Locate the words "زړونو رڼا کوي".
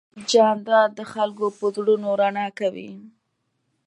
1.75-2.91